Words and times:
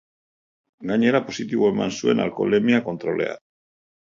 Gainera, 0.91 1.21
positibo 1.27 1.69
eman 1.73 1.93
zuen 1.99 2.25
alkoholemia 2.25 2.81
kontrolean. 2.89 3.41